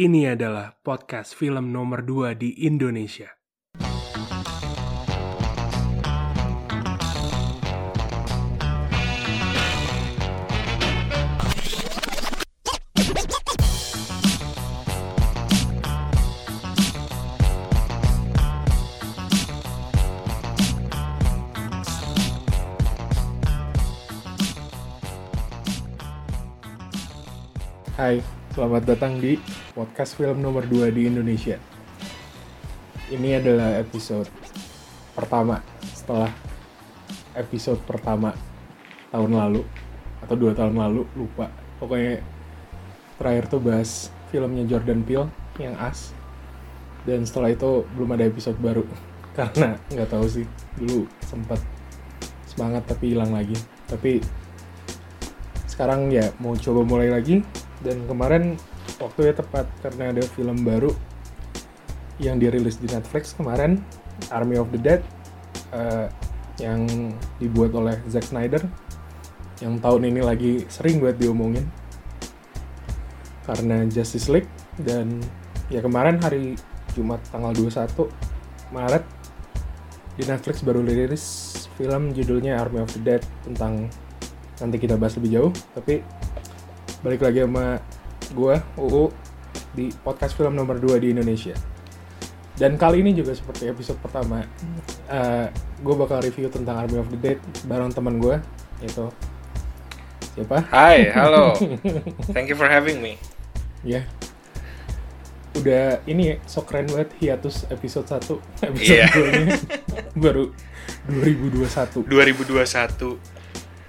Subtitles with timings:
[0.00, 3.39] Ini adalah podcast film nomor 2 di Indonesia.
[28.60, 29.40] Selamat datang di
[29.72, 31.56] podcast film nomor 2 di Indonesia.
[33.08, 34.28] Ini adalah episode
[35.16, 36.28] pertama setelah
[37.40, 38.36] episode pertama
[39.08, 39.64] tahun lalu
[40.20, 41.48] atau dua tahun lalu lupa.
[41.80, 42.20] Pokoknya
[43.16, 46.12] terakhir tuh bahas filmnya Jordan Peele yang As.
[47.08, 48.84] Dan setelah itu belum ada episode baru
[49.40, 50.44] karena nggak tahu sih
[50.76, 51.64] dulu sempat
[52.44, 53.56] semangat tapi hilang lagi.
[53.88, 54.20] Tapi
[55.64, 57.40] sekarang ya mau coba mulai lagi
[57.80, 58.60] dan kemarin
[59.00, 60.92] waktunya tepat karena ada film baru
[62.20, 63.80] yang dirilis di Netflix kemarin
[64.28, 65.00] Army of the Dead
[65.72, 66.12] uh,
[66.60, 66.84] yang
[67.40, 68.60] dibuat oleh Zack Snyder
[69.60, 71.68] yang tahun ini lagi sering buat diomongin
[73.44, 74.48] karena Justice League.
[74.80, 75.20] Dan
[75.68, 76.56] ya kemarin hari
[76.96, 78.08] Jumat tanggal 21
[78.72, 79.04] Maret
[80.16, 81.24] di Netflix baru dirilis
[81.76, 83.88] film judulnya Army of the Dead tentang
[84.60, 86.04] nanti kita bahas lebih jauh tapi
[87.00, 87.80] balik lagi sama
[88.30, 89.04] gue UU
[89.72, 91.54] di podcast film nomor 2 di Indonesia
[92.54, 94.44] dan kali ini juga seperti episode pertama
[95.08, 95.46] uh,
[95.80, 98.36] gue bakal review tentang Army of the Dead bareng teman gue
[98.80, 99.08] itu
[100.30, 101.56] siapa Hai, halo.
[102.30, 103.16] Thank you for having me.
[103.80, 104.04] ya
[105.50, 108.38] udah ini ya, sok keren banget hiatus episode 1
[108.70, 109.06] episode Iya.
[109.10, 109.56] 2 nya
[110.14, 110.52] baru
[111.08, 113.39] 2021 2021.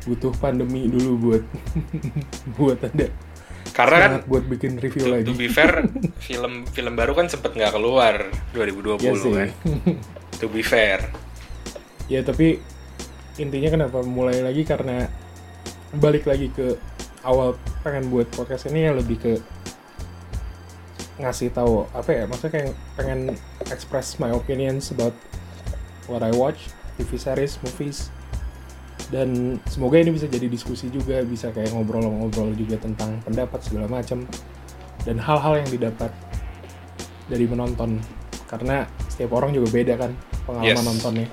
[0.03, 1.43] Butuh pandemi dulu buat
[2.57, 3.07] buat ada
[3.71, 5.87] Karena kan buat bikin review to, lagi to be fair,
[6.19, 9.31] film film baru kan sempet nggak keluar 2020 Iya sih.
[9.31, 9.49] kan.
[10.37, 10.99] To be fair.
[12.05, 12.59] ya tapi
[13.37, 15.07] intinya kenapa mulai lagi karena
[15.93, 16.75] balik lagi ke
[17.21, 19.33] awal pengen buat podcast ini ya lebih ke
[21.15, 23.19] ngasih tahu apa ya maksudnya kayak pengen
[23.69, 25.13] express my opinions about
[26.09, 26.67] what I watch
[26.97, 28.09] TV series movies
[29.09, 34.23] dan semoga ini bisa jadi diskusi juga bisa kayak ngobrol-ngobrol juga tentang pendapat segala macam
[35.01, 36.11] dan hal-hal yang didapat
[37.25, 37.97] dari menonton
[38.45, 40.11] karena setiap orang juga beda kan
[40.45, 40.85] pengalaman Yes.
[40.85, 41.27] nontonnya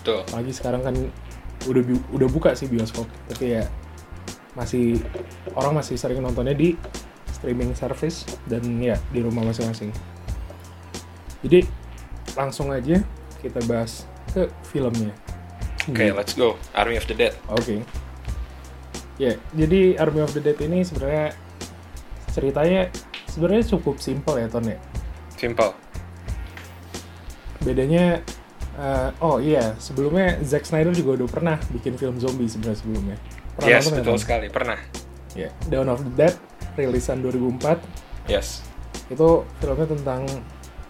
[0.00, 0.22] Betul.
[0.24, 0.94] apalagi sekarang kan
[1.66, 1.82] udah
[2.14, 3.66] udah buka sih bioskop tapi ya
[4.54, 5.02] masih
[5.58, 6.78] orang masih sering nontonnya di
[7.34, 9.90] streaming service dan ya di rumah masing-masing
[11.44, 11.66] jadi
[12.38, 13.02] langsung aja
[13.42, 15.12] kita bahas ke filmnya
[15.86, 16.58] Oke, let's go.
[16.74, 17.34] Army of the Dead.
[17.46, 17.82] Oke.
[19.16, 21.32] Ya, jadi Army of the Dead ini sebenarnya
[22.34, 22.90] ceritanya
[23.30, 24.76] sebenarnya cukup simpel ya Ton ya.
[25.38, 25.72] Simple.
[27.64, 28.20] Bedanya
[28.76, 33.16] eh, oh iya, sebelumnya Zack Snyder juga udah pernah bikin film zombie sebenarnya sebelumnya.
[33.56, 34.20] Pernah yes, betul Ton?
[34.20, 34.46] sekali.
[34.52, 34.78] Pernah.
[35.32, 36.34] Ya, Dawn of the Dead
[36.76, 37.80] rilisan 2004
[38.28, 38.60] Yes.
[39.06, 40.26] itu filmnya tentang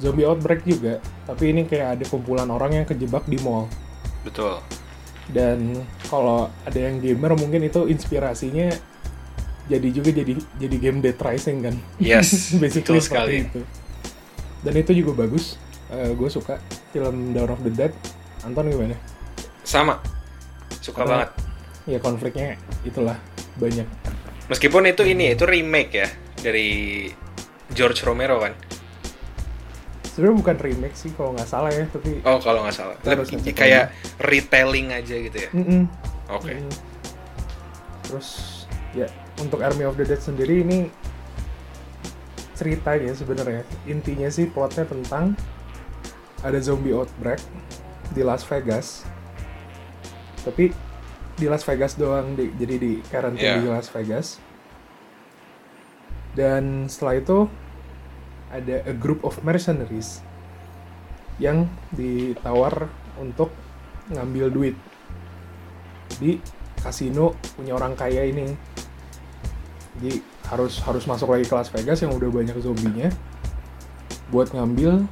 [0.01, 3.69] zombie outbreak juga, tapi ini kayak ada kumpulan orang yang kejebak di mall.
[4.25, 4.59] Betul.
[5.29, 5.75] Dan
[6.07, 8.71] kalau ada yang gamer mungkin itu inspirasinya
[9.67, 12.31] jadi juga jadi jadi game Dead Rising kan Yes,
[12.63, 13.47] basically sekali.
[13.47, 13.61] itu
[14.63, 15.59] dan itu juga bagus
[15.91, 16.59] gue suka
[16.91, 17.95] film Dawn of the Dead
[18.43, 18.95] Anton gimana
[19.63, 19.99] Sama.
[20.79, 21.31] Suka Karena- banget.
[21.87, 23.19] ya konfliknya itulah
[23.57, 23.87] banyak
[24.47, 26.07] Meskipun itu ini itu remake ya
[26.39, 27.11] dari
[27.67, 28.55] George Romero kan.
[30.17, 32.97] Sebenarnya bukan remake sih kalau nggak salah ya tapi Oh, kalau nggak salah.
[33.05, 35.51] Lebih- kayak retelling aja gitu ya.
[35.53, 35.83] Mm-mm.
[36.29, 36.57] Oke.
[36.57, 36.73] Mm.
[38.03, 38.29] terus
[38.93, 39.05] ya
[39.37, 40.89] untuk Army of the Dead sendiri ini
[42.53, 45.35] ceritanya sebenarnya intinya sih plotnya tentang
[46.41, 47.43] ada zombie outbreak
[48.09, 49.03] di Las Vegas
[50.41, 50.71] tapi
[51.35, 53.61] di Las Vegas doang di- jadi di karantina Yeah.
[53.61, 54.39] di Las Vegas
[56.33, 57.51] dan setelah itu
[58.51, 60.23] ada a group of mercenaries
[61.37, 62.89] yang ditawar
[63.19, 63.53] untuk
[64.13, 64.77] ngambil duit.
[66.17, 66.39] Di
[66.81, 68.55] kasino punya orang kaya ini.
[69.97, 70.21] Jadi
[70.53, 73.11] harus harus masuk lagi ke Las Vegas yang udah banyak zombinya
[74.31, 75.07] buat ngambil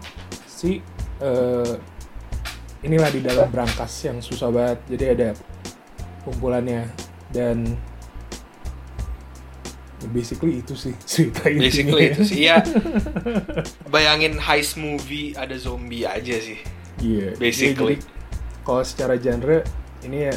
[0.46, 0.78] si
[1.22, 1.74] eh,
[2.84, 4.78] inilah di dalam brankas yang susah banget.
[4.94, 5.28] Jadi ada
[6.22, 6.88] kumpulannya
[7.32, 7.76] dan
[10.10, 12.58] basically itu sih cerita intinya Basically itu sih ya.
[13.92, 16.58] Bayangin heist movie ada zombie aja sih.
[16.98, 17.34] Iya.
[17.36, 17.96] Basically.
[17.96, 18.10] Jadi,
[18.62, 19.60] kalau secara genre
[20.02, 20.34] ini ya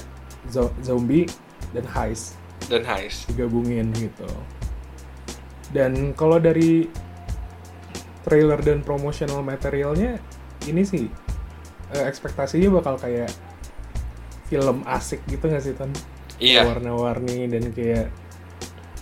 [0.48, 1.28] zo- zombie
[1.72, 2.36] dan heist
[2.68, 3.28] Dan heist.
[3.28, 4.28] digabungin gitu.
[5.72, 6.88] Dan kalau dari
[8.24, 10.20] trailer dan promotional materialnya
[10.68, 11.08] ini sih
[11.92, 13.32] eh, ekspektasinya bakal kayak
[14.48, 15.92] film asik gitu nggak sih Ton?
[16.38, 16.68] Iya.
[16.68, 18.12] Warna-warni dan kayak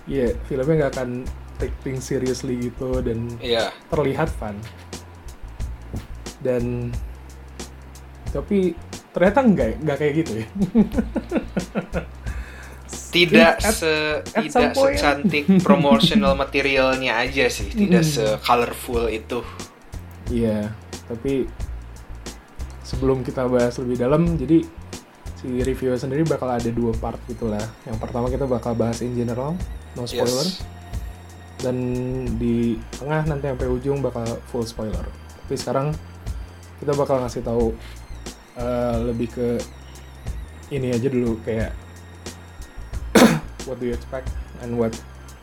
[0.06, 1.10] ya filmnya nggak akan
[1.56, 3.72] take things seriously gitu dan Iya.
[3.90, 4.56] terlihat fun.
[6.40, 6.94] Dan
[8.30, 8.76] tapi
[9.10, 10.48] ternyata enggak nggak kayak gitu ya.
[12.86, 18.12] Tidak At- se at tidak secantik promotional materialnya aja sih, tidak Mm.
[18.12, 19.40] se colorful itu.
[20.28, 20.76] Iya,
[21.08, 21.48] tapi
[22.84, 24.68] sebelum kita bahas lebih dalam, jadi
[25.40, 27.64] si review sendiri bakal ada dua part gitu lah.
[27.88, 29.56] Yang pertama kita bakal bahas in general,
[29.96, 30.44] no spoiler.
[30.44, 30.62] Yes.
[31.60, 31.78] Dan
[32.36, 35.04] di tengah nanti sampai ujung bakal full spoiler.
[35.46, 35.88] Tapi sekarang
[36.78, 37.72] kita bakal ngasih tahu
[38.56, 39.48] eh, lebih ke
[40.70, 41.72] ini aja dulu kayak
[43.70, 44.28] what do you expect
[44.60, 44.92] and what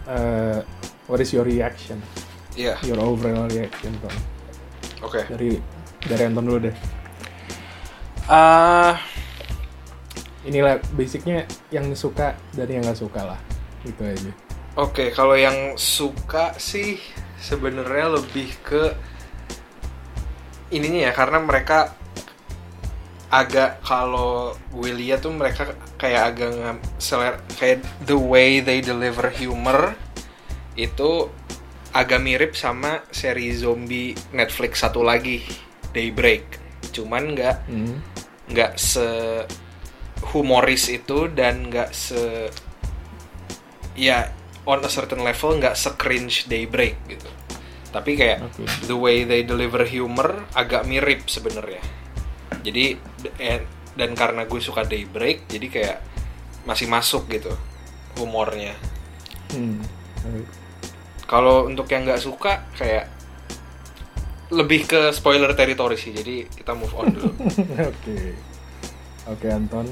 [0.06, 0.60] eh,
[1.08, 1.98] what is your reaction,
[2.52, 2.76] Iya.
[2.84, 4.14] your overall reaction Tom.
[5.02, 5.24] Oke.
[5.26, 5.58] dari
[6.04, 6.76] dari Anton dulu deh.
[8.26, 8.98] Ah,
[10.42, 13.38] Inilah basicnya yang suka dan yang nggak suka lah,
[13.86, 14.30] gitu aja.
[14.78, 16.96] Oke, kalau yang suka sih
[17.36, 18.82] sebenarnya lebih ke
[20.72, 21.92] ininya ya karena mereka
[23.32, 26.52] agak kalau gue lihat tuh mereka kayak agak
[27.00, 29.96] seler kayak the way they deliver humor
[30.76, 31.28] itu
[31.92, 35.44] agak mirip sama seri zombie Netflix satu lagi
[35.92, 36.60] Daybreak
[36.92, 38.00] cuman nggak Hmm.
[38.52, 39.08] nggak se
[40.32, 42.48] humoris itu dan nggak se
[43.98, 44.30] ya
[44.64, 47.28] on a certain level nggak se cringe daybreak gitu
[47.92, 48.64] tapi kayak Oke.
[48.88, 51.82] the way they deliver humor agak mirip sebenarnya
[52.64, 52.96] jadi
[53.42, 53.60] eh,
[53.92, 55.98] dan karena gue suka daybreak jadi kayak
[56.64, 57.52] masih masuk gitu
[58.16, 58.72] humornya
[59.52, 59.84] Hmm.
[61.28, 63.08] Kalau untuk yang nggak suka kayak
[64.52, 67.32] lebih ke spoiler territory sih jadi kita move on dulu
[67.92, 68.36] Oke,
[69.28, 69.88] oke Anton.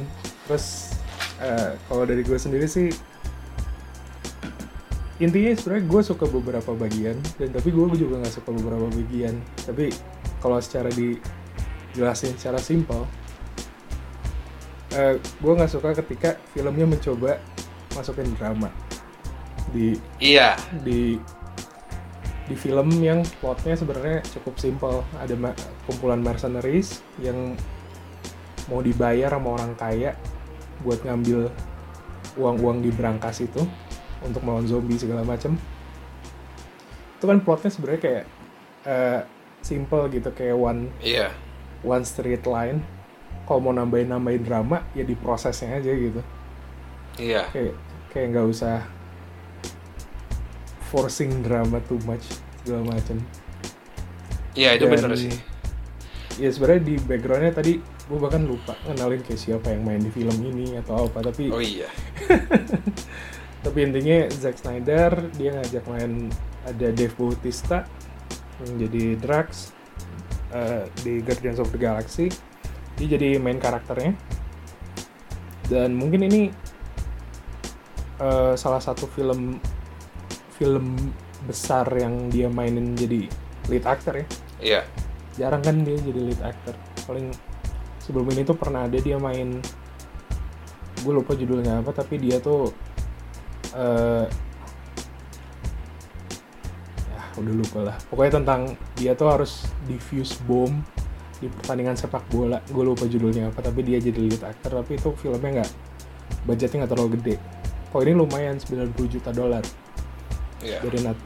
[0.48, 0.96] Terus
[1.40, 2.92] eh, kalau dari gue sendiri sih
[5.20, 9.36] intinya sebenarnya gue suka beberapa bagian dan tapi gue juga nggak suka beberapa bagian.
[9.60, 9.92] Tapi
[10.40, 13.04] kalau secara dijelasin secara simpel,
[14.96, 17.36] eh, gue nggak suka ketika filmnya mencoba
[17.92, 18.72] masukin drama.
[19.70, 20.56] Di iya.
[20.80, 21.20] di
[22.50, 25.04] di film yang plotnya sebenarnya cukup simpel.
[25.20, 27.54] Ada ma- kumpulan mercenaries yang
[28.72, 30.16] mau dibayar sama orang kaya
[30.80, 31.52] buat ngambil
[32.40, 33.60] uang-uang di brankas itu
[34.24, 35.56] untuk melawan zombie segala macem.
[37.20, 38.24] Itu kan plotnya sebenarnya kayak
[38.88, 39.20] eh,
[39.60, 41.32] simple gitu kayak one iya.
[41.84, 42.80] one straight line.
[43.44, 46.20] Kalau mau nambahin nambahin drama ya di prosesnya aja gitu.
[47.18, 47.50] Iya.
[47.50, 47.74] Kayak
[48.10, 48.82] kayak nggak usah
[50.90, 52.26] forcing drama too much
[52.66, 53.22] segala macam
[54.58, 55.32] iya itu Dan- bener sih.
[56.42, 60.34] ya sebenarnya di backgroundnya tadi gue bahkan lupa kenalin kayak siapa yang main di film
[60.42, 61.86] ini atau apa tapi oh iya
[63.60, 66.32] tapi intinya Zack Snyder dia ngajak main
[66.64, 67.84] ada Dave Bautista
[68.64, 69.72] yang jadi Drax
[70.52, 72.32] eh, di Guardians of the Galaxy.
[72.96, 74.16] Dia jadi main karakternya.
[75.68, 76.48] Dan mungkin ini
[78.20, 79.60] eh, salah satu film
[80.56, 80.96] film
[81.48, 83.28] besar yang dia mainin jadi
[83.72, 84.26] lead actor ya.
[84.60, 84.82] Iya.
[85.40, 86.76] Jarang kan dia jadi lead actor.
[87.08, 87.32] Paling
[88.00, 89.60] sebelum ini tuh pernah ada dia main
[91.00, 92.76] gue lupa judulnya apa tapi dia tuh
[93.70, 94.26] eh
[97.10, 98.60] ya udah lupa lah pokoknya tentang
[98.98, 100.70] dia tuh harus defuse bom
[101.40, 105.08] di pertandingan sepak bola gue lupa judulnya apa tapi dia jadi lead actor tapi itu
[105.16, 105.70] filmnya nggak
[106.44, 107.34] budgetnya nggak terlalu gede
[107.90, 109.64] kok ini lumayan 90 juta dolar
[110.60, 111.18] iya dari nat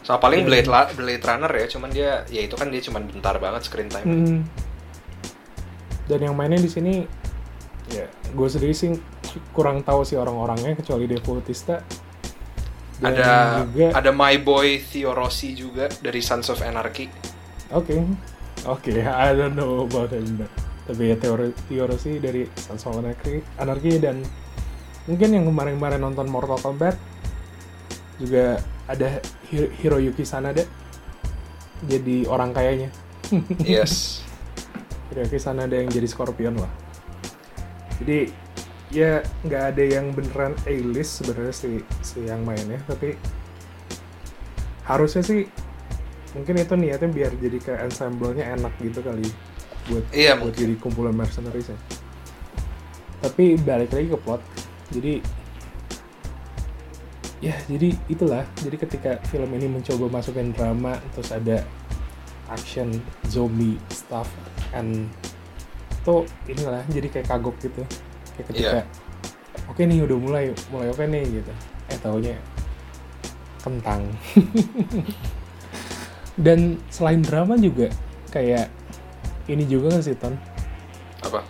[0.00, 0.42] Sama paling.
[0.42, 3.86] Blade, La- Blade Runner ya, cuman dia ya itu kan dia cuman bentar banget screen
[3.86, 4.06] time.
[4.08, 4.38] Hmm.
[6.08, 7.04] Dan yang mainnya di sini
[7.92, 8.96] ya gue sendiri sih
[9.50, 11.82] kurang tahu sih orang-orangnya kecuali Dave Bautista.
[13.00, 17.08] Dan ada juga ada My Boy Theo Rossi juga dari Sons of Anarchy.
[17.70, 17.96] oke
[18.66, 20.52] oke I don't know about him but-
[20.84, 21.54] tapi ya teori
[21.96, 24.20] sih dari Sons of Anarchy, Anarchy dan
[25.06, 26.98] mungkin yang kemarin-kemarin nonton Mortal Kombat
[28.18, 29.22] juga ada
[29.54, 30.66] Hi- Hiroyuki Sanada
[31.86, 32.90] jadi orang kayanya
[33.56, 34.20] Yes.
[35.08, 36.70] Hiroyuki Sanada yang jadi Scorpion lah.
[38.02, 38.34] Jadi
[38.90, 43.14] ya nggak ada yang beneran A-list sebenarnya si si yang mainnya, tapi
[44.86, 45.46] harusnya sih
[46.34, 49.26] mungkin itu niatnya biar jadi kayak ensemble-nya enak gitu kali
[49.90, 50.62] buat Iya, buat mungkin.
[50.62, 51.78] jadi kumpulan mercenaries ya.
[53.22, 54.42] Tapi balik lagi ke plot.
[54.90, 55.22] Jadi
[57.40, 61.64] ya jadi itulah jadi ketika film ini mencoba masukin drama terus ada
[62.52, 63.00] action
[63.32, 64.28] zombie stuff
[64.76, 65.08] and
[66.04, 67.80] tuh inilah jadi kayak kagok gitu
[68.40, 68.80] kayak ketika
[69.68, 71.52] oke nih udah mulai mulai oke nih gitu.
[71.92, 72.36] Eh taunya
[73.60, 74.02] kentang.
[76.44, 77.92] Dan selain drama juga
[78.32, 78.72] kayak
[79.50, 80.34] ini juga kan sih ton?
[81.20, 81.44] Apa?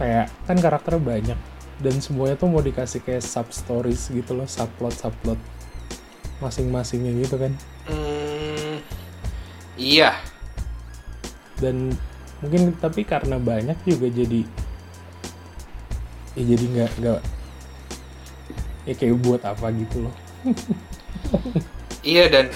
[0.00, 1.38] Kayak kan karakternya banyak
[1.80, 5.40] dan semuanya tuh mau dikasih kayak sub stories gitu loh subplot subplot
[6.40, 7.52] masing-masingnya gitu kan.
[7.84, 8.80] Hmm,
[9.76, 10.16] iya.
[11.60, 11.92] Dan
[12.40, 14.48] mungkin tapi karena banyak juga jadi
[16.40, 17.20] ya jadi nggak nggak.
[18.88, 20.14] Ya kayak buat apa gitu loh.
[22.00, 22.46] Iya dan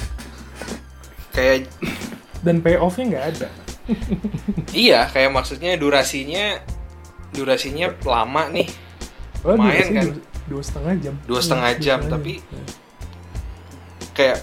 [1.30, 1.68] kayak
[2.40, 3.48] dan payoffnya nggak ada.
[4.72, 6.56] Iya kayak maksudnya durasinya
[7.30, 8.68] durasinya lama nih.
[9.44, 10.06] Oh, Lumayan durasinya kan?
[10.08, 11.14] dua, dua setengah jam.
[11.28, 12.64] Dua setengah Iya, jam, dua setengah tapi- jam.
[14.14, 14.38] kayak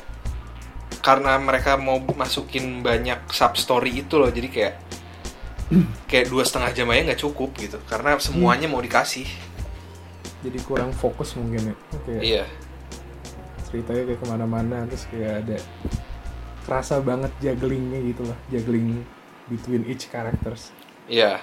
[1.01, 4.73] karena mereka mau masukin banyak sub story itu loh jadi kayak
[6.09, 7.77] kayak dua setengah jam aja nggak cukup gitu.
[7.87, 9.27] Karena semuanya mau dikasih.
[10.41, 11.75] Jadi kurang fokus mungkin ya.
[12.05, 12.45] Kayak iya.
[13.71, 15.57] ceritanya kayak ke mana-mana terus kayak ada
[16.67, 18.37] kerasa banget jugglingnya gitu lah.
[18.51, 19.07] Juggling
[19.47, 20.75] between each characters.
[21.07, 21.39] Iya.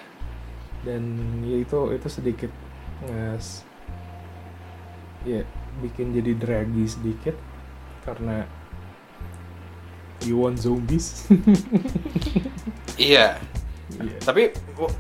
[0.85, 2.53] Dan ya itu itu sedikit
[3.09, 3.63] nges
[5.27, 5.43] ya
[5.81, 7.37] bikin jadi draggy sedikit.
[8.05, 8.45] Karena
[10.27, 11.25] you want zombies?
[12.99, 13.39] Iya
[13.99, 14.19] Iya.
[14.23, 14.43] tapi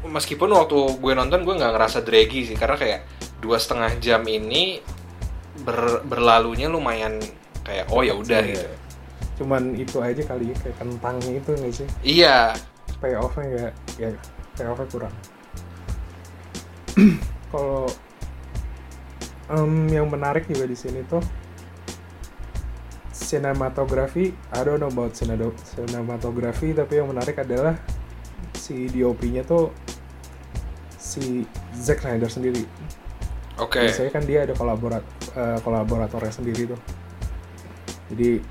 [0.04, 3.00] meskipun waktu gue nonton gue nggak ngerasa draggy sih karena kayak
[3.38, 4.82] dua setengah jam ini
[5.62, 7.22] ber- berlalunya lumayan
[7.62, 8.50] kayak oh ya udah Iya.
[8.58, 8.68] gitu
[9.38, 12.50] cuman itu aja kali ya kayak kentangnya itu nggak sih iya
[12.98, 14.10] payoffnya nggak ya
[14.58, 15.14] payoffnya kurang
[17.54, 17.86] kalau
[19.46, 21.22] em, yang menarik juga di sini tuh
[23.14, 27.78] cinematography I don't know about cinematography tapi yang menarik adalah
[28.68, 29.72] si DOP-nya tuh
[31.00, 32.68] si Zack Snyder sendiri.
[33.56, 33.80] Oke.
[33.80, 35.00] Biasanya kan dia ada kolaborat
[35.32, 36.80] eh, kolaboratornya sendiri tuh.
[38.12, 38.44] Jadi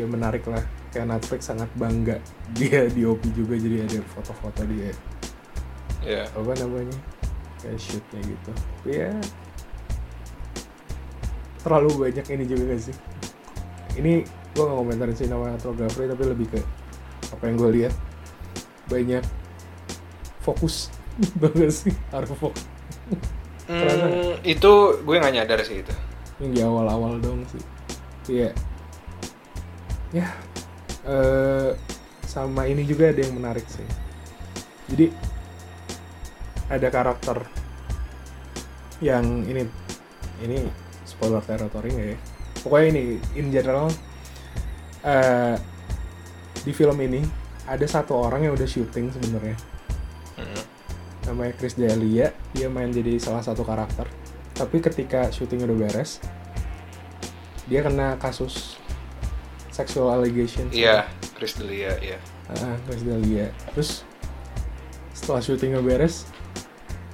[0.00, 0.64] ya menarik lah.
[0.88, 2.16] Kayak Netflix sangat bangga
[2.56, 4.96] dia DOP juga jadi ada foto-foto dia.
[6.00, 6.24] Iya.
[6.32, 6.96] Apa namanya?
[7.60, 8.50] Kayak shootnya gitu.
[8.56, 9.12] Tapi ya
[11.60, 12.96] terlalu banyak ini juga gak sih?
[14.00, 14.22] Ini
[14.54, 16.60] gue gak komentarin cinematography tapi lebih ke
[17.26, 17.94] apa yang gue lihat
[18.86, 19.24] banyak
[20.42, 20.90] fokus.
[21.42, 21.94] Banget sih?
[22.14, 22.62] Harus fokus.
[23.66, 25.94] Hmm, itu gue nggak nyadar sih itu.
[26.38, 27.62] Yang di awal-awal dong sih.
[28.30, 28.50] Iya.
[30.14, 30.28] Ya
[31.06, 31.70] eh
[32.26, 33.86] sama ini juga ada yang menarik sih.
[34.90, 35.10] Jadi
[36.66, 37.46] ada karakter
[38.98, 39.66] yang ini
[40.42, 40.66] ini
[41.06, 42.18] spoiler territory nggak ya?
[42.62, 43.02] Pokoknya ini
[43.38, 43.90] in general
[45.06, 45.54] eh
[46.66, 47.22] di film ini
[47.66, 49.58] ada satu orang yang udah syuting sebenarnya.
[50.36, 50.62] Hmm.
[51.26, 54.06] namanya Chris D'Elia dia main jadi salah satu karakter.
[54.56, 56.22] Tapi ketika syuting udah beres
[57.66, 58.78] dia kena kasus
[59.74, 61.04] sexual allegation iya
[61.36, 62.16] Chris Delia iya.
[62.46, 63.50] Ah, Chris D'Elia.
[63.74, 64.06] Terus
[65.12, 66.30] setelah syutingnya beres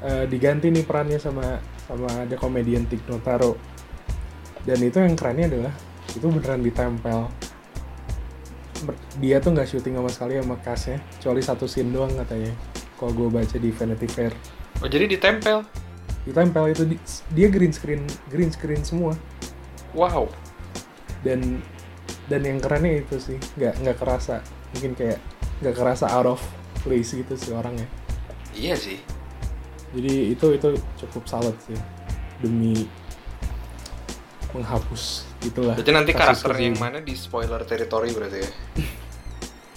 [0.04, 3.56] eh, diganti nih perannya sama sama ada komedian Tig Notaro.
[4.62, 5.75] Dan itu yang kerennya adalah
[6.12, 7.32] itu beneran ditempel
[9.22, 10.98] dia tuh nggak syuting sama sekali sama castnya.
[11.18, 12.52] Kecuali satu scene doang katanya.
[12.98, 14.32] Kalau gue baca di Vanity Fair.
[14.78, 15.66] Oh jadi ditempel?
[16.22, 17.02] Ditempel itu di-
[17.34, 19.14] dia green screen green screen semua.
[19.94, 20.30] Wow.
[21.26, 21.62] Dan
[22.30, 24.38] dan yang kerennya itu sih nggak nggak kerasa.
[24.74, 25.18] Mungkin kayak
[25.62, 26.40] nggak kerasa out of
[26.82, 27.86] place gitu sih orangnya.
[28.54, 28.98] Iya sih.
[29.92, 30.68] Jadi itu itu
[31.02, 31.76] cukup salut sih.
[32.38, 32.86] Demi
[34.52, 38.50] menghapus gitulah berarti nanti karakter yang mana di spoiler territory berarti ya?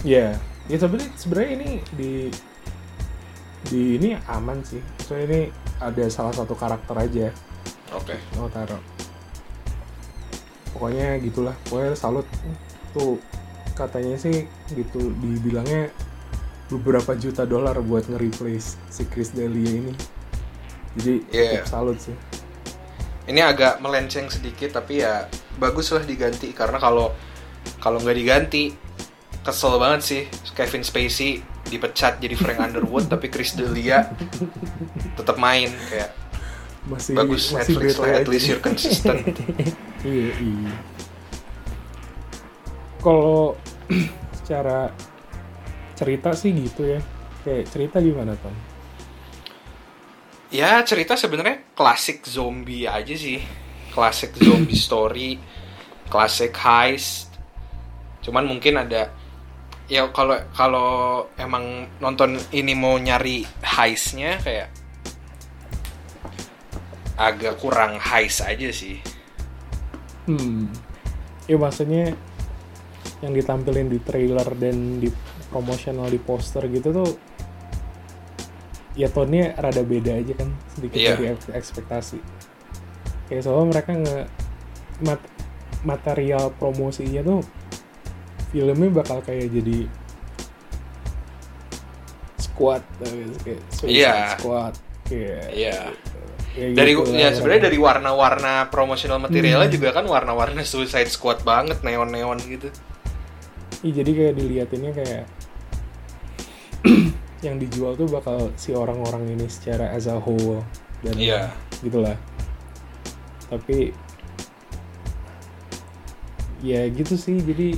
[0.06, 0.28] Ya
[0.66, 2.12] ya sebenarnya sebenarnya ini di
[3.66, 4.78] di ini aman sih.
[5.02, 5.40] Soalnya ini
[5.82, 7.26] ada salah satu karakter aja.
[7.94, 8.14] Oke.
[8.38, 8.78] Mau taruh.
[10.70, 11.54] Pokoknya gitulah.
[11.66, 12.26] Pokoknya salut.
[12.94, 13.18] Tuh
[13.76, 15.92] katanya sih gitu dibilangnya
[16.72, 19.94] beberapa juta dolar buat nge-replace si Chris D'Elia ini.
[20.96, 21.60] Jadi Yeah.
[21.60, 22.16] cukup salut sih.
[23.26, 27.12] Ini agak melenceng sedikit tapi ya bagus lah diganti karena kalau
[27.82, 28.72] kalau nggak diganti
[29.42, 30.22] kesel banget sih.
[30.56, 34.08] Kevin Spacey dipecat jadi Frank Underwood tapi Chris D'Elia
[35.18, 36.14] tetap main kayak
[36.86, 39.22] masih bagus masih Netflix lah at least you're consistent.
[40.06, 40.70] Iya iya.
[43.02, 43.58] Kalau
[44.38, 44.94] secara
[45.98, 47.00] cerita sih gitu ya.
[47.42, 48.54] Kayak cerita gimana Tom?
[50.50, 53.42] ya cerita sebenarnya klasik zombie aja sih
[53.96, 55.40] klasik zombie story
[56.06, 57.32] classic heist
[58.20, 59.08] cuman mungkin ada
[59.88, 60.88] ya kalau kalau
[61.34, 64.68] emang nonton ini mau nyari heistnya kayak
[67.16, 69.00] agak kurang heist aja sih
[70.26, 70.66] Hmm.
[71.46, 72.10] Ya maksudnya
[73.22, 75.06] yang ditampilin di trailer dan di
[75.54, 77.14] promotional di poster gitu tuh
[78.98, 81.14] ya tone-nya rada beda aja kan sedikit Iya.
[81.14, 82.18] dari ek- ekspektasi.
[83.26, 84.18] Kayak soalnya mereka nge
[85.02, 85.30] mat-
[85.82, 87.40] material promosinya tuh
[88.50, 89.86] filmnya bakal kayak jadi
[92.36, 92.82] squad
[93.44, 94.14] kayak Suicide Iya.
[94.34, 95.78] squad kayak Iya.
[96.56, 99.76] kayak dari gitu ya sebenarnya dari warna-warna promotional materialnya Hmm.
[99.76, 102.68] juga kan warna-warna Suicide Squad banget neon-neon gitu
[103.84, 105.24] Iya jadi kayak diliatinnya kayak
[107.46, 110.64] yang dijual tuh bakal si orang-orang ini secara as a whole
[111.04, 111.52] dan Iya.
[111.84, 112.16] gitulah.
[113.46, 113.94] Tapi
[116.64, 117.76] ya gitu sih jadi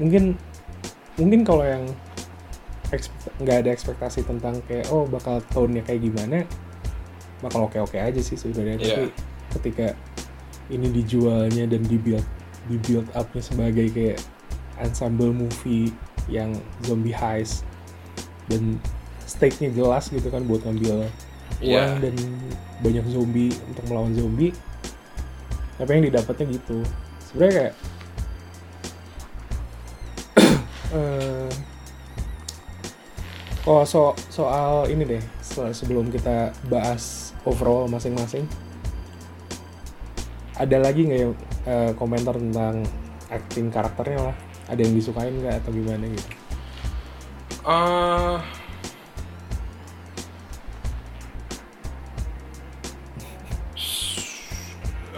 [0.00, 0.34] mungkin
[1.20, 1.84] mungkin kalau yang
[3.44, 6.48] nggak ada ekspektasi tentang kayak oh bakal tone-nya kayak gimana
[7.44, 8.88] bakal oke-oke aja sih sebenarnya Iya.
[8.88, 9.04] tapi
[9.52, 9.86] ketika
[10.72, 12.24] ini dijualnya dan dibuild
[12.66, 14.18] dibuild up-nya sebagai kayak
[14.80, 15.92] ensemble movie
[16.32, 16.56] yang
[16.88, 17.68] zombie heist
[18.48, 18.80] dan
[19.28, 21.04] stake-nya jelas gitu kan buat ngambil
[21.58, 21.82] Iya.
[21.90, 22.14] uang dan
[22.78, 24.54] banyak zombie untuk melawan zombie
[25.78, 26.78] tapi yang didapatnya gitu.
[27.22, 27.74] Sebenarnya kayak
[30.98, 31.50] eh
[33.68, 38.48] oh so soal ini deh se- sebelum kita bahas overall masing-masing
[40.58, 41.34] ada lagi nggak yang
[41.68, 42.82] eh, komentar tentang
[43.30, 44.36] acting karakternya lah?
[44.66, 46.28] Ada yang disukain nggak atau gimana gitu?
[47.62, 48.36] Eh,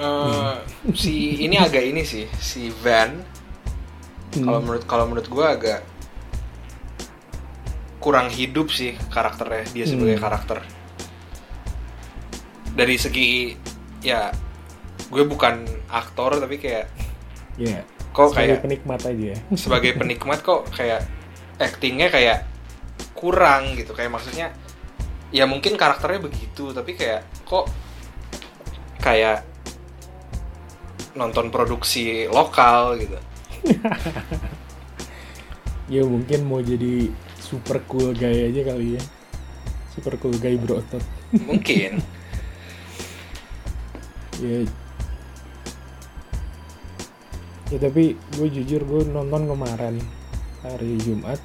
[0.00, 0.54] eh,
[0.97, 3.21] si ini agak ini sih si Van
[4.30, 4.47] Hmm.
[4.47, 5.80] kalau menurut kalau menurut gue agak
[7.99, 10.25] kurang hidup sih karakternya dia sebagai Hmm.
[10.25, 10.58] karakter
[12.73, 13.58] dari segi
[14.00, 14.30] ya
[15.10, 16.86] gue bukan aktor tapi kayak
[17.58, 17.82] ya
[18.15, 21.02] kok sebagai kayak penikmat aja ya sebagai penikmat kok kayak
[21.58, 22.47] actingnya kayak
[23.19, 24.54] kurang gitu kayak maksudnya
[25.34, 27.67] ya mungkin karakternya begitu tapi kayak kok
[29.02, 29.43] kayak
[31.15, 33.19] nonton produksi lokal gitu.
[35.91, 37.11] Ya mungkin mau jadi
[37.43, 39.03] super cool guy aja kali ya.
[39.91, 41.03] Super cool guy berotot.
[41.35, 41.99] Mungkin.
[44.41, 44.65] Ya.
[47.69, 50.01] Ya tapi gue jujur gue nonton kemarin
[50.65, 51.37] hari Jumat.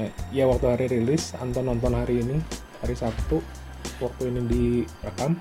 [0.00, 2.40] Eh, ya waktu hari rilis Anton nonton hari ini
[2.80, 3.44] hari Sabtu.
[4.00, 5.36] Waktu ini direkam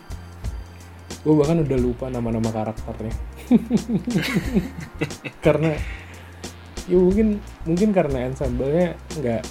[1.21, 3.13] gue bahkan udah lupa nama-nama karakternya.
[5.45, 5.75] Karena
[6.89, 9.41] ya mungkin mungkin karena ensemble-nya nggak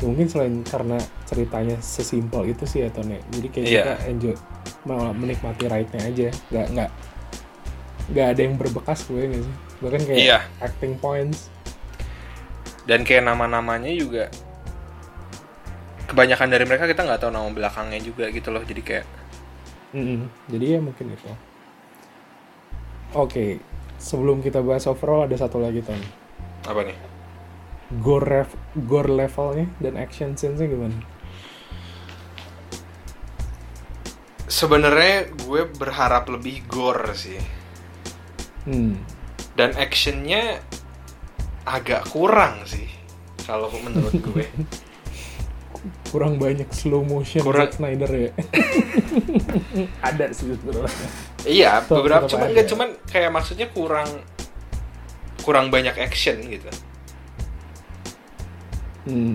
[0.00, 2.90] ya mungkin selain karena ceritanya sesimpel itu sih ya.
[2.90, 3.82] Tone jadi kayak Iya.
[3.84, 4.34] kita enjoy
[4.88, 6.28] malah menikmati ride-nya aja.
[6.50, 6.90] Nggak nggak
[8.10, 9.54] nggak ada yang berbekas gue nggak sih?
[9.78, 10.38] Bahkan kayak Iya.
[10.58, 11.52] acting points.
[12.88, 14.26] Dan kayak nama-namanya juga
[16.10, 18.64] kebanyakan dari mereka kita nggak tahu nama belakangnya juga gitu loh.
[18.66, 19.06] Jadi kayak
[19.90, 20.30] Mm-mm.
[20.46, 21.26] jadi ya mungkin itu.
[23.10, 23.58] Oke
[24.00, 26.00] sebelum kita bahas overall ada satu lagi Ton.
[26.64, 26.96] Apa nih?
[28.00, 30.96] Gore ref- gore levelnya dan action scenes-nya gimana?
[34.50, 37.38] Sebenarnya gue berharap lebih gore sih.
[38.66, 38.98] Hmm.
[39.54, 40.62] Dan actionnya
[41.68, 42.88] agak kurang sih
[43.44, 44.46] kalau menurut gue
[46.10, 48.30] kurang banyak slow motion Kurang- Zack Snyder ya.
[50.10, 51.08] Ada sih sebenarnya.
[51.42, 54.08] Iya Tetap- beberapa tetap cuman nggak cuman kayak maksudnya kurang
[55.40, 56.68] kurang banyak action gitu.
[59.00, 59.32] Hmm.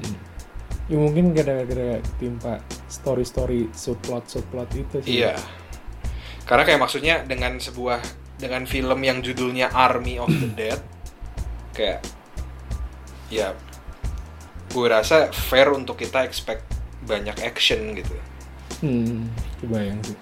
[0.86, 5.26] ya mungkin gara-gara timpa story-story subplot subplot itu sih.
[5.26, 5.34] Iya.
[6.46, 7.98] Karena kayak maksudnya dengan sebuah
[8.38, 10.78] dengan film yang judulnya Army of the Dead
[11.74, 12.06] kayak
[13.34, 13.58] ya
[14.76, 16.68] gue rasa fair untuk kita expect
[17.08, 18.12] banyak action gitu
[18.84, 19.32] Hmm,
[19.64, 20.20] kebayang sih.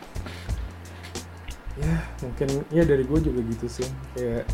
[1.73, 3.87] Ya, mungkin ya dari gue juga gitu sih.
[4.13, 4.45] Kayak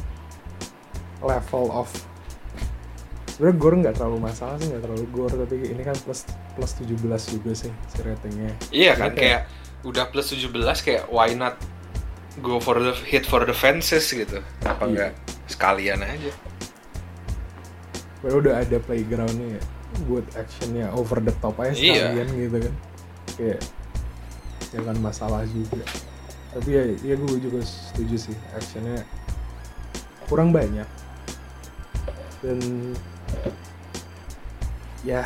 [1.20, 1.92] level of
[3.28, 6.24] sebenarnya gore nggak terlalu masalah sih nggak terlalu gore tapi ini kan plus
[6.56, 6.96] plus 17
[7.40, 9.20] juga sih si ratingnya Iya kan Oke.
[9.20, 9.42] kayak
[9.84, 11.60] udah plus 17 kayak why not
[12.40, 14.40] go for the hit for the fences gitu.
[14.64, 14.88] Apa Iya.
[14.88, 15.12] enggak
[15.48, 16.32] sekalian aja.
[18.19, 19.62] Padahal udah ada playgroundnya ya.
[20.05, 21.93] Buat actionnya over the top aja Iya.
[22.13, 22.73] sekalian gitu kan.
[23.36, 23.62] Kayak
[24.69, 25.82] jangan masalah juga.
[26.49, 29.01] Tapi ya, ya gue juga setuju sih actionnya
[30.25, 30.86] kurang banyak.
[32.39, 32.60] Dan
[35.01, 35.23] ya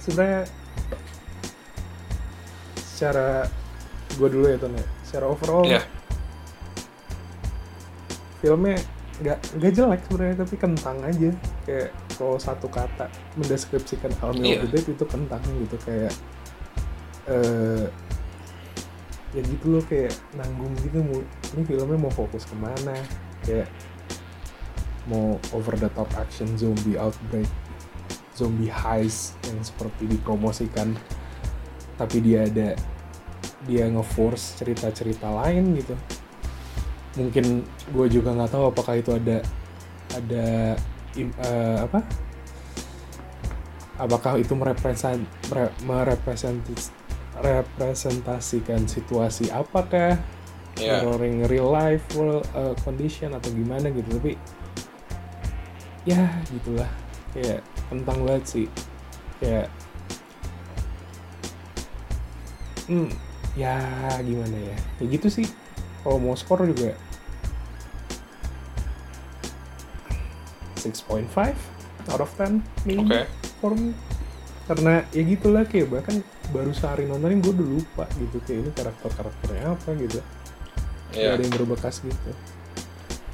[0.00, 0.48] sebenarnya
[2.76, 3.46] secara
[4.16, 4.86] gue dulu ya Ton ya.
[5.04, 5.82] Secara overall Iya.
[8.38, 8.78] filmnya
[9.18, 11.30] nggak nggak jelek sebenarnya tapi kentang aja
[11.68, 16.12] kayak kalau satu kata mendeskripsikan of the Dead itu kentang gitu kayak
[17.28, 17.84] eh
[19.36, 21.20] ya gitu loh kayak nanggung gitu mau
[21.52, 22.96] ini filmnya mau fokus ke mana
[23.44, 23.68] kayak
[25.04, 27.44] mau over the top action zombie outbreak
[28.32, 30.96] zombie heist yang seperti dipromosikan
[32.00, 32.72] tapi dia ada
[33.66, 35.98] dia nge-force cerita-cerita lain gitu.
[37.18, 39.42] Mungkin gue juga nggak tahu apakah itu ada
[40.14, 40.78] ada
[41.16, 42.04] eh, apa?
[43.98, 46.94] Apakah itu merepresent mere- merepresentis-
[47.38, 50.18] representasikan situasi apakah
[50.78, 51.02] Iya.
[51.02, 54.06] mirroring real life world uh, condition atau gimana gitu?
[54.14, 54.38] Tapi
[56.06, 56.86] ya gitulah.
[57.34, 58.66] Kayak kentang banget sih.
[59.42, 59.66] Kayak
[62.86, 63.10] hmm
[63.58, 63.74] ya
[64.22, 64.76] gimana ya?
[65.02, 65.50] Ya gitu sih.
[66.06, 66.94] Kalau mau skor juga
[70.78, 71.26] 6.5
[72.08, 73.26] out of 10 maybe Oke.
[73.58, 73.92] for me
[74.64, 79.10] karena ya gitulah kayak bahkan baru sehari nontonin gue udah lupa gitu kayak ini karakter
[79.12, 80.20] karakternya apa gitu
[81.08, 81.30] Nggak Iya.
[81.32, 82.30] ada yang berbekas gitu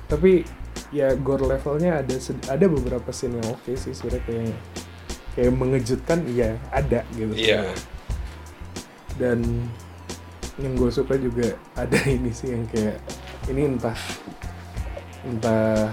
[0.06, 0.46] tapi
[0.94, 2.14] ya gore levelnya ada
[2.46, 4.54] ada beberapa scene yang oke sih sebenarnya kayak
[5.34, 7.66] kayak mengejutkan iya ada gitu Iya.
[7.66, 7.82] sebenarnya.
[9.18, 9.38] dan
[10.54, 13.02] yang gue suka juga ada ini sih yang kayak
[13.50, 13.98] ini entah
[15.26, 15.90] entah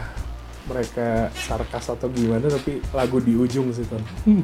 [0.64, 4.02] mereka sarkas atau gimana tapi lagu di ujung sih ton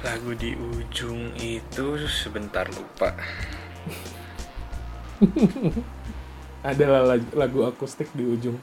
[0.00, 3.12] Lagu di ujung itu sebentar lupa.
[6.62, 8.56] adalah lagu, lagu akustik di ujung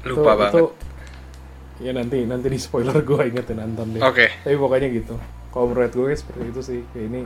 [0.00, 0.50] Lupa Itu- banget.
[0.52, 0.74] itu-
[1.80, 4.26] ya nanti nanti di spoiler gue ingetin nonton deh Oke.
[4.42, 5.14] tapi pokoknya gitu
[5.48, 7.20] kalau menurut gue seperti itu sih kayak ini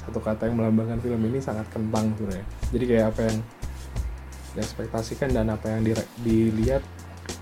[0.00, 3.38] satu kata yang melambangkan film ini sangat kentang sebenarnya jadi kayak apa yang
[4.54, 6.82] diekspektasikan dan apa yang dire- dilihat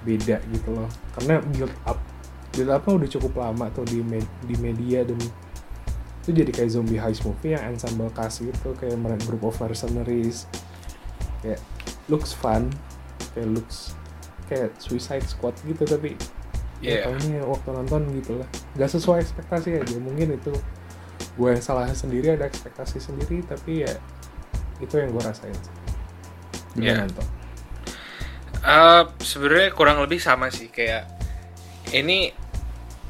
[0.03, 0.89] beda gitu loh.
[1.17, 1.99] Karena build up
[2.53, 5.17] build upnya udah cukup lama tuh di me- di media dan
[6.23, 8.97] itu jadi kayak zombie heist movie yang ensemble cast gitu kayak
[9.29, 10.49] group of mercenaries.
[11.41, 11.61] Kayak
[12.07, 12.71] looks fun
[13.33, 13.97] kayak looks
[14.47, 16.15] kayak Suicide Squad gitu tapi
[16.85, 17.09] yeah.
[17.09, 18.49] tahunya waktu nonton gitu lah.
[18.77, 20.53] Gak sesuai ekspektasi aja mungkin itu
[21.33, 23.93] gue yang salah sendiri ada ekspektasi sendiri tapi ya
[24.85, 25.82] itu yang gue rasain sih
[26.75, 27.27] Gimana nonton
[28.63, 31.11] Eh, sebenarnya kurang lebih sama sih kayak
[31.91, 32.31] ini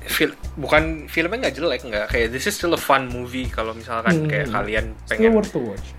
[0.03, 4.25] fil bukan filmnya nggak jelek nggak kayak this is still a fun movie kalau misalkan
[4.25, 4.29] Hmm.
[4.33, 5.93] kayak kalian still pengen worth to watch.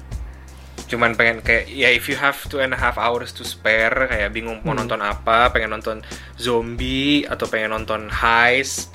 [0.90, 4.34] Cuman pengen kayak ya if you have two and a half hours to spare kayak
[4.34, 4.84] bingung mau Hmm.
[4.84, 6.02] nonton apa pengen nonton
[6.36, 8.90] zombie atau pengen nonton heist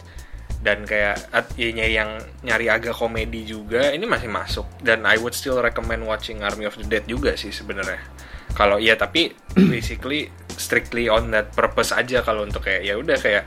[0.59, 1.23] dan kayak
[1.55, 2.11] ya nyari yang
[2.43, 4.67] nyari agak komedi juga ini masih masuk.
[4.83, 8.03] Dan I would still recommend watching Army of the Dead juga sih sebenarnya
[8.59, 10.27] kalau iya tapi basically
[10.59, 13.47] strictly on that purpose aja kalau untuk kayak ya udah kayak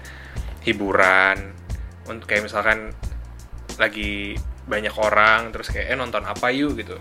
[0.64, 1.52] hiburan
[2.08, 2.96] untuk kayak misalkan
[3.76, 4.40] lagi
[4.72, 6.80] banyak orang terus kayak eh nonton apa yuk?
[6.80, 6.96] gitu.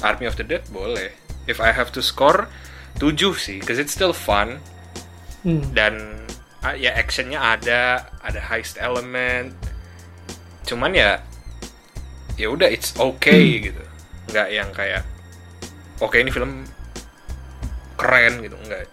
[0.00, 1.12] Army of the Dead boleh.
[1.44, 2.48] If I have to score
[2.96, 4.64] 7 sih cause it's still fun.
[5.44, 5.60] Hmm.
[5.76, 6.24] dan
[6.64, 9.52] ah, ya actionnya ada ada heist element.
[10.64, 11.20] Cuman ya
[12.40, 13.84] ya udah it's okay gitu.
[14.32, 15.04] Nggak yang kayak
[16.00, 16.64] oke ini film
[17.94, 18.86] keren gitu enggak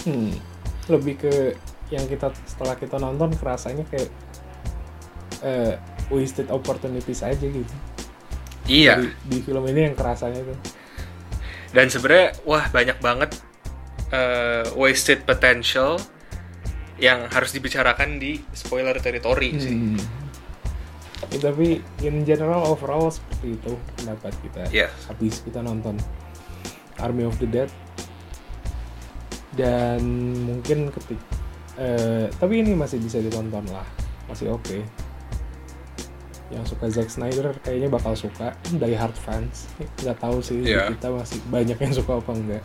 [0.00, 0.32] Hmm.
[0.88, 1.32] lebih ke
[1.88, 4.08] yang kita setelah kita nonton kerasanya kayak
[5.40, 5.76] eh,
[6.08, 7.74] wasted opportunities aja gitu
[8.64, 10.58] iya di, di film ini yang kerasanya tuh
[11.70, 13.30] dan sebenarnya wah banyak banget
[14.08, 16.00] eh, wasted potential
[16.96, 20.00] yang harus dibicarakan di spoiler territory sih Hmm.
[21.30, 24.88] Ya, tapi in general overall seperti itu pendapat kita Iya.
[25.06, 25.94] habis kita nonton
[26.98, 27.68] Army of the Dead
[29.60, 30.00] dan
[30.48, 31.20] mungkin ketik
[31.76, 33.84] eh, tapi ini masih bisa ditonton lah
[34.24, 34.80] masih oke.
[36.50, 39.70] Yang suka Zack Snyder kayaknya bakal suka Die Hard fans.
[40.02, 40.90] Nggak tahu sih Iya.
[40.96, 42.64] kita masih banyak yang suka apa enggak.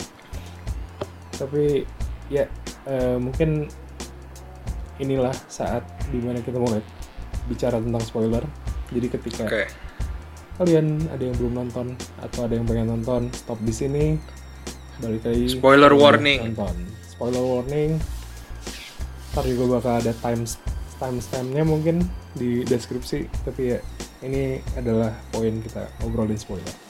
[1.35, 1.85] Tapi
[2.31, 2.45] ya
[2.87, 3.69] eh, mungkin
[4.97, 6.79] inilah saat di mana kita mulai
[7.45, 8.41] bicara tentang spoiler.
[8.89, 9.65] Jadi ketika oke.
[10.55, 14.05] kalian ada yang belum nonton atau ada yang pengen nonton stop di sini
[15.01, 16.39] balik lagi Spoiler warning.
[16.53, 16.75] nonton.
[17.07, 17.91] Spoiler warning.
[19.33, 20.43] Ntar juga bakal ada time
[20.95, 23.27] timestampnya mungkin di deskripsi.
[23.43, 23.79] Tapi ya
[24.23, 25.87] ini adalah poin kita.
[25.99, 26.84] Ngobrolin spoiler